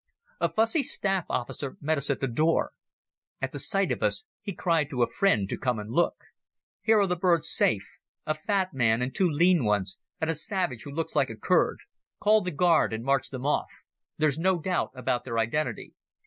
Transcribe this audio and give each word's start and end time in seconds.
A 0.39 0.49
fussy 0.51 0.81
staff 0.81 1.25
officer 1.29 1.77
met 1.79 1.99
us 1.99 2.09
at 2.09 2.21
the 2.21 2.27
door. 2.27 2.71
At 3.39 3.51
the 3.51 3.59
sight 3.59 3.91
of 3.91 4.01
us 4.01 4.25
he 4.41 4.51
cried 4.51 4.89
to 4.89 5.03
a 5.03 5.07
friend 5.07 5.47
to 5.49 5.59
come 5.59 5.77
and 5.77 5.91
look. 5.91 6.15
"Here 6.81 6.99
are 6.99 7.05
the 7.05 7.15
birds 7.15 7.51
safe. 7.51 7.87
A 8.25 8.33
fat 8.33 8.73
man 8.73 9.03
and 9.03 9.13
two 9.13 9.29
lean 9.29 9.63
ones 9.63 9.99
and 10.19 10.27
a 10.27 10.33
savage 10.33 10.85
who 10.85 10.89
looks 10.91 11.15
like 11.15 11.29
a 11.29 11.35
Kurd. 11.35 11.81
Call 12.19 12.41
the 12.41 12.49
guard 12.49 12.93
and 12.93 13.03
march 13.03 13.29
them 13.29 13.45
off. 13.45 13.69
There's 14.17 14.39
no 14.39 14.57
doubt 14.59 14.89
about 14.95 15.23
their 15.23 15.37
identity." 15.37 15.93